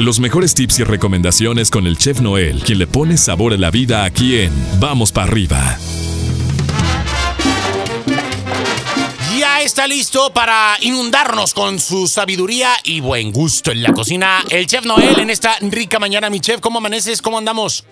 [0.00, 3.70] Los mejores tips y recomendaciones con el chef Noel, quien le pone sabor a la
[3.70, 5.76] vida aquí en Vamos para arriba.
[9.38, 14.38] Ya está listo para inundarnos con su sabiduría y buen gusto en la cocina.
[14.48, 16.62] El chef Noel en esta rica mañana, mi chef.
[16.62, 17.20] ¿Cómo amaneces?
[17.20, 17.86] ¿Cómo andamos?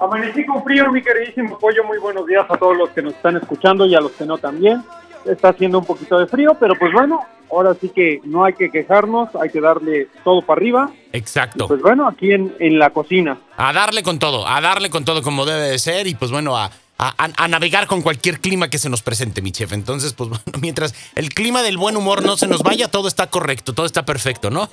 [0.00, 1.84] Amanecí con frío, mi queridísimo pollo.
[1.84, 4.38] Muy buenos días a todos los que nos están escuchando y a los que no
[4.38, 4.82] también.
[5.24, 7.20] Está haciendo un poquito de frío, pero pues bueno,
[7.50, 10.90] ahora sí que no hay que quejarnos, hay que darle todo para arriba.
[11.12, 11.68] Exacto.
[11.68, 13.38] Pues bueno, aquí en, en la cocina.
[13.56, 16.56] A darle con todo, a darle con todo como debe de ser y pues bueno,
[16.56, 19.72] a, a, a navegar con cualquier clima que se nos presente, mi chef.
[19.72, 23.28] Entonces, pues bueno, mientras el clima del buen humor no se nos vaya, todo está
[23.28, 24.68] correcto, todo está perfecto, ¿no?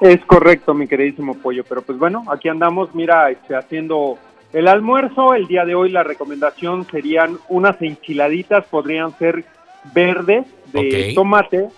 [0.00, 4.18] Es correcto, mi queridísimo pollo, pero pues bueno, aquí andamos, mira, este, haciendo
[4.52, 5.34] el almuerzo.
[5.34, 9.44] El día de hoy la recomendación serían unas enchiladitas, podrían ser
[9.94, 11.14] verdes de Ok.
[11.14, 11.68] tomate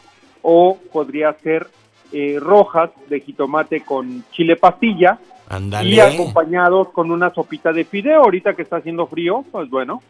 [0.42, 1.68] o podría ser
[2.12, 5.18] eh, rojas de jitomate con chile pastilla
[5.84, 8.22] y acompañados con una sopita de fideo.
[8.22, 10.02] Ahorita que está haciendo frío, pues bueno,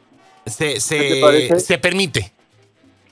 [0.46, 2.32] Se, ¿Qué te se, permite.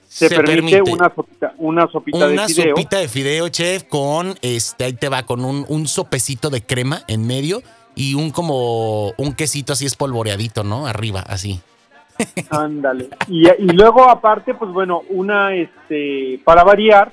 [0.08, 2.77] se, permite, una sopita, una sopita Una de fideo.
[2.77, 7.03] sopita de fideo, chef, con este, ahí te va, con un, un sopecito de crema
[7.06, 7.62] en medio
[7.95, 10.86] y un como un quesito así espolvoreadito, ¿no?
[10.86, 11.61] Arriba, así.
[12.51, 13.09] Ándale.
[13.29, 17.13] Y, y luego aparte, pues bueno, una, este, para variar,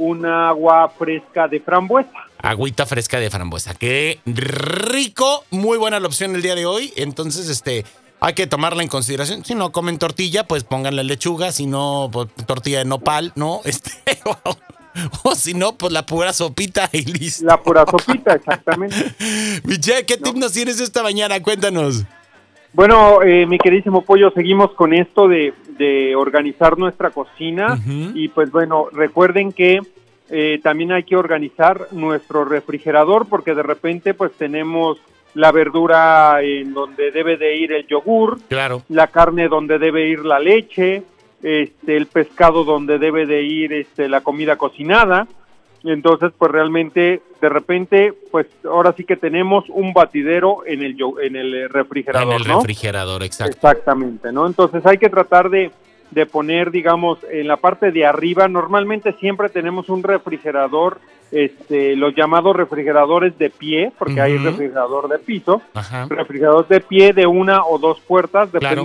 [0.00, 2.10] una agua fresca de frambuesa.
[2.42, 3.74] Agüita fresca de frambuesa.
[3.74, 5.44] Qué rico.
[5.50, 6.92] Muy buena la opción el día de hoy.
[6.96, 7.84] Entonces, este,
[8.18, 9.44] hay que tomarla en consideración.
[9.44, 11.52] Si no comen tortilla, pues pónganle lechuga.
[11.52, 13.60] Si no, pues, tortilla de nopal, ¿no?
[13.64, 13.92] Este,
[14.24, 14.36] o,
[15.22, 17.44] o si no, pues la pura sopita y listo.
[17.44, 19.14] La pura sopita, exactamente.
[19.64, 21.42] Michelle, ¿qué tip nos tienes esta mañana?
[21.42, 22.04] Cuéntanos.
[22.72, 27.78] Bueno, eh, mi queridísimo pollo, seguimos con esto de, de organizar nuestra cocina
[28.14, 29.80] y pues bueno, recuerden que
[30.30, 34.98] eh, también hay que organizar nuestro refrigerador porque de repente pues tenemos
[35.34, 38.82] la verdura en donde debe de ir el yogur, Claro.
[38.88, 41.02] la carne donde debe ir la leche,
[41.42, 45.26] este, el pescado donde debe de ir este, la comida cocinada.
[45.84, 51.36] Entonces, pues realmente, de repente, pues ahora sí que tenemos un batidero en el, en
[51.36, 52.58] el refrigerador, en el ¿no?
[52.58, 53.54] refrigerador, exacto.
[53.54, 54.46] Exactamente, ¿no?
[54.46, 55.70] Entonces hay que tratar de,
[56.10, 62.14] de poner, digamos, en la parte de arriba, normalmente siempre tenemos un refrigerador, este, los
[62.14, 66.06] llamados refrigeradores de pie, porque hay refrigerador de piso, Ajá.
[66.10, 68.84] refrigerador de pie de una o dos puertas, Claro.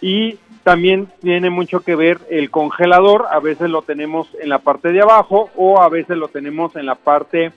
[0.00, 4.92] Y también tiene mucho que ver el congelador, a veces lo tenemos en la parte
[4.92, 7.52] de abajo o a veces lo tenemos en la parte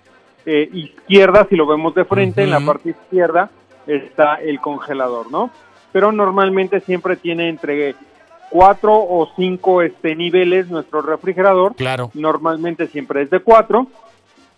[0.46, 3.50] eh, izquierda, si lo vemos de frente, en la parte izquierda
[3.85, 5.51] está el congelador, ¿no?
[5.91, 7.96] Pero normalmente siempre tiene entre
[8.50, 12.12] cuatro o cinco este, niveles nuestro refrigerador Claro.
[12.13, 13.88] normalmente siempre es de cuatro.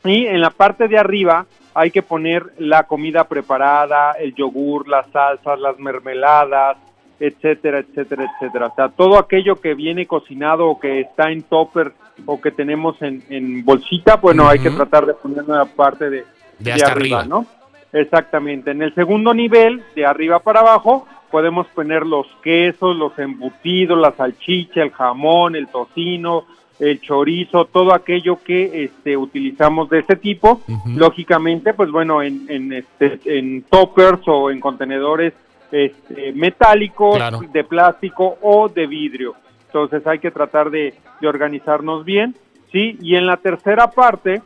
[0.03, 5.09] Y en la parte de arriba hay que poner la comida preparada, el yogur, las
[5.11, 6.77] salsas, las mermeladas,
[7.19, 8.68] etcétera, etcétera, etcétera.
[8.68, 11.94] O sea, todo aquello que viene cocinado o que está en topper
[12.25, 16.09] o que tenemos en, en bolsita, bueno, hay que tratar de ponerlo en la parte
[16.09, 16.25] de,
[16.59, 17.25] De hasta arriba.
[17.25, 17.46] ¿no?
[17.91, 18.72] Exactamente.
[18.72, 24.12] En el segundo nivel, de arriba para abajo, podemos poner los quesos, los embutidos, la
[24.12, 26.46] salchicha, el jamón, el tocino,
[26.79, 30.62] el chorizo, todo aquello que este, utilizamos de ese tipo.
[30.96, 35.34] Lógicamente, pues bueno, en, en, este, en toppers o en contenedores
[35.73, 37.39] este, metálicos, Claro.
[37.51, 39.34] de plástico o de vidrio.
[39.66, 42.35] Entonces hay que tratar de, de organizarnos bien,
[42.72, 42.97] ¿sí?
[43.01, 44.41] Y en la tercera parte,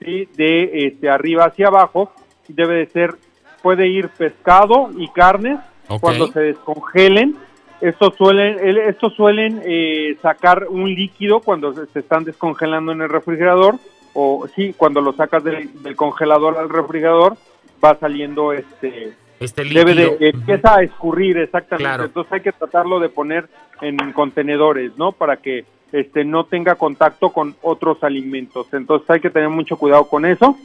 [0.00, 0.26] ¿sí?
[0.36, 2.12] De este, arriba hacia abajo,
[2.48, 3.14] debe de ser,
[3.62, 5.58] puede ir pescado y carnes
[6.00, 7.36] cuando se descongelen.
[7.82, 13.02] Estos suelen, el- estos suelen eh, sacar un líquido cuando se, se están descongelando en
[13.02, 13.76] el refrigerador
[14.14, 17.36] o sí, cuando lo sacas del, del congelador al refrigerador
[17.84, 19.84] va saliendo este Este líquido.
[19.84, 20.38] debe de Ujú.
[20.38, 21.84] empieza a escurrir exactamente.
[21.84, 22.04] Claro.
[22.04, 23.48] entonces hay que tratarlo de poner
[23.80, 28.68] en contenedores no para que este no tenga contacto con otros alimentos.
[28.72, 30.56] Entonces hay que tener mucho cuidado con eso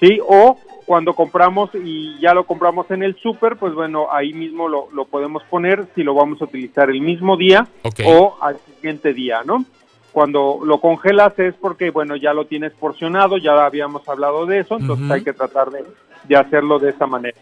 [0.00, 4.68] sí o cuando compramos y ya lo compramos en el súper pues bueno ahí mismo
[4.68, 7.66] lo, lo podemos poner si lo vamos a utilizar el mismo día
[8.04, 9.64] o al siguiente día no
[10.12, 14.76] cuando lo congelas es porque bueno ya lo tienes porcionado ya habíamos hablado de eso
[14.78, 15.84] entonces hay que tratar de,
[16.24, 17.36] de hacerlo de esa manera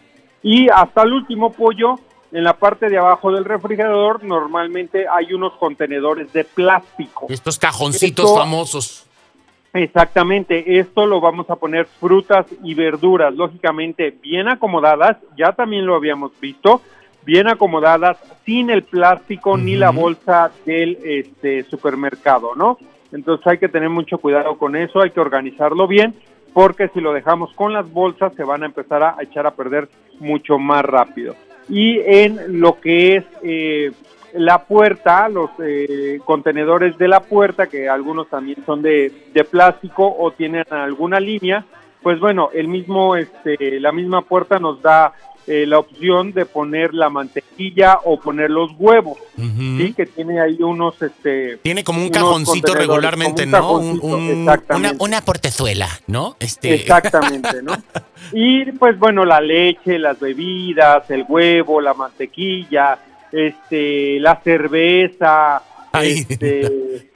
[0.45, 1.95] y hasta el último pollo,
[2.31, 7.25] en la parte de abajo del refrigerador, normalmente hay unos contenedores de plástico.
[7.29, 9.07] Estos cajoncitos Esto- famosos.
[9.73, 15.95] Exactamente, esto lo vamos a poner frutas y verduras, lógicamente bien acomodadas, ya también lo
[15.95, 16.81] habíamos visto,
[17.25, 22.77] bien acomodadas, sin el plástico ni la bolsa del este, supermercado, ¿no?
[23.11, 26.13] Entonces hay que tener mucho cuidado con eso, hay que organizarlo bien.
[26.53, 29.89] porque si lo dejamos con las bolsas se van a empezar a echar a perder
[30.19, 31.35] mucho más rápido.
[31.69, 33.91] Y en lo que es eh,
[34.33, 40.15] la puerta, los eh, contenedores de la puerta, que algunos también son de, de plástico
[40.17, 41.65] o tienen alguna línea,
[42.03, 45.13] pues bueno, el mismo, este, la misma puerta nos da
[45.47, 49.93] eh, la opción de poner la mantequilla o poner los huevos, ¿sí?
[49.95, 51.57] Que tiene ahí unos, este...
[51.57, 53.77] Tiene como un cajoncito regularmente, ¿no?
[53.77, 54.59] una,
[54.97, 56.35] una, portezuela, ¿no?
[56.39, 56.73] Este...
[56.73, 57.73] Exactamente, ¿no?
[58.33, 62.97] y pues bueno, la leche, las bebidas, el huevo, la mantequilla,
[63.31, 65.61] este, la cerveza,
[66.01, 67.11] este...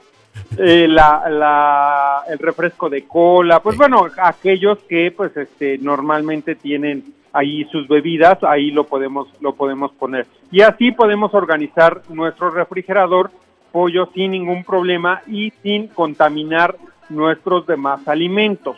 [0.58, 7.14] Eh, la, la, el refresco de cola, pues bueno, aquellos que pues este normalmente tienen
[7.32, 10.26] ahí sus bebidas, ahí lo podemos, lo podemos poner.
[10.50, 13.30] Y así podemos organizar nuestro refrigerador
[13.72, 16.76] pollo sin ningún problema y sin contaminar
[17.08, 18.76] nuestros demás alimentos.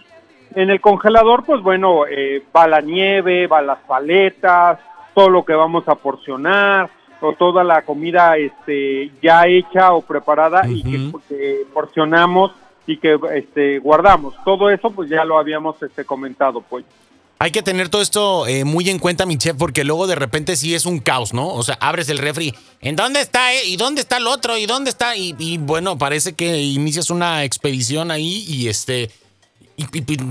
[0.54, 4.78] En el congelador, pues bueno, eh, va la nieve, va las paletas,
[5.14, 6.90] todo lo que vamos a porcionar,
[7.22, 12.52] o toda la comida este, ya hecha o preparada y que, que, porcionamos
[12.86, 14.34] y que este, guardamos.
[14.44, 16.84] Todo eso, pues ya lo habíamos este, comentado, pues.
[17.42, 20.54] Hay que tener todo esto eh, muy en cuenta, mi chef, porque luego de repente
[20.54, 21.48] sí es un caos, ¿no?
[21.48, 23.66] O sea, abres el refri, ¿en dónde está, eh?
[23.66, 24.56] ¿Y dónde está el otro?
[24.56, 25.16] ¿Y dónde está?
[25.16, 29.10] Y, bueno, parece que inicias una expedición ahí y este...
[29.76, 29.86] Y,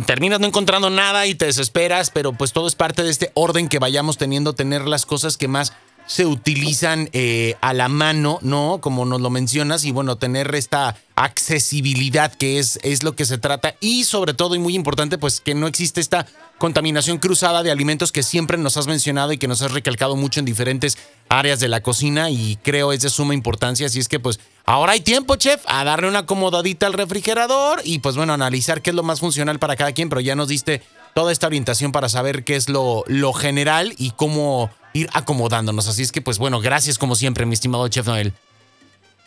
[0.06, 3.68] terminas no encontrando nada y te desesperas, pero pues todo es parte de este orden
[3.68, 5.74] que vayamos teniendo, tener las cosas que más
[6.12, 8.80] se utilizan eh, a la mano, ¿no?
[8.82, 13.38] Como nos lo mencionas, y bueno, tener esta accesibilidad que es, es lo que se
[13.38, 16.26] trata, y sobre todo, y muy importante, pues que no existe esta
[16.58, 20.42] contaminación cruzada de alimentos que siempre nos has mencionado y que nos has recalcado mucho
[20.42, 20.98] en diferentes
[21.30, 23.88] áreas de la cocina y creo es de suma importancia.
[23.88, 28.00] Así es que pues ahora hay tiempo, chef, a darle una acomodadita al refrigerador y
[28.00, 30.82] pues bueno, analizar qué es lo más funcional para cada quien, pero ya nos diste
[31.16, 35.88] toda esta orientación para saber qué es lo, lo general y cómo ir acomodándonos.
[35.88, 38.34] Así es que pues bueno, gracias como siempre, mi estimado chef Noel.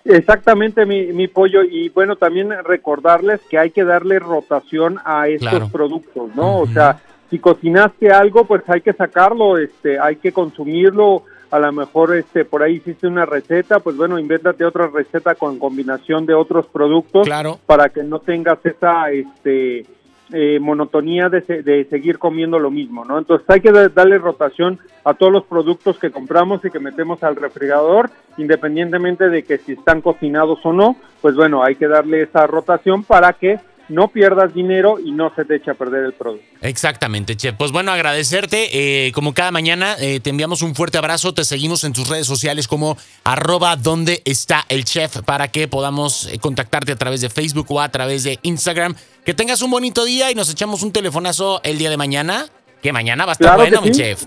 [0.04, 1.62] Exactamente, mi, mi, pollo.
[1.62, 6.58] Y bueno, también recordarles que hay que darle rotación a estos productos, ¿no?
[6.58, 7.00] O sea,
[7.30, 11.22] si cocinaste algo, pues hay que sacarlo, este, hay que consumirlo.
[11.50, 15.58] A lo mejor este, por ahí hiciste una receta, pues bueno, invéntate otra receta con
[15.58, 17.60] combinación de otros productos claro.
[17.64, 19.86] para que no tengas esa este,
[20.32, 23.18] eh, monotonía de, de, seguir comiendo lo mismo, ¿no?
[23.18, 27.36] Entonces hay que darle rotación a todos los productos que compramos y que metemos al
[27.36, 32.46] refrigerador, independientemente de que si están cocinados o no, pues bueno, hay que darle esa
[32.46, 36.44] rotación para que no pierdas dinero y no se te eche a perder el producto.
[36.60, 37.54] Exactamente, Chef.
[37.56, 39.06] Pues bueno, agradecerte.
[39.06, 41.34] Eh, como cada mañana, eh, te enviamos un fuerte abrazo.
[41.34, 46.26] Te seguimos en tus redes sociales como arroba donde está el chef para que podamos
[46.26, 48.94] eh, contactarte a través de Facebook o a través de Instagram.
[49.24, 52.46] Que tengas un bonito día y nos echamos un telefonazo el día de mañana.
[52.82, 54.24] Que mañana va a estar bueno, mi chef.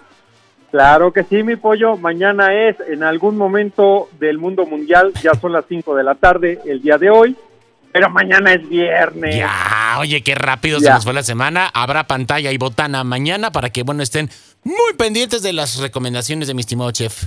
[0.71, 1.95] Claro que sí, mi pollo.
[1.95, 5.13] Mañana es en algún momento del mundo mundial.
[5.24, 7.36] Ya son las 5 de la tarde el día de hoy
[7.91, 9.35] pero mañana es viernes.
[9.35, 11.69] Ya, oye, qué rápido se nos fue la semana.
[11.73, 14.29] Habrá pantalla y botana mañana para que, bueno, estén
[14.63, 17.25] muy pendientes de las recomendaciones de mi estimado chef.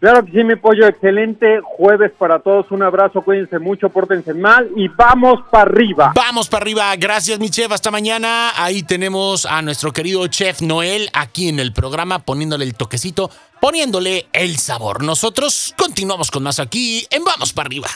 [0.00, 2.70] Claro que sí, mi pollo, excelente jueves para todos.
[2.70, 6.12] Un abrazo, cuídense mucho, pórtense mal y vamos para arriba.
[6.14, 6.96] Vamos para arriba.
[6.96, 7.70] Gracias, mi chef.
[7.70, 8.52] Hasta mañana.
[8.56, 13.30] Ahí tenemos a nuestro querido chef Noel aquí en el programa, poniéndole el toquecito,
[13.60, 15.04] poniéndole el sabor.
[15.04, 17.88] Nosotros continuamos con más aquí en Vamos para arriba.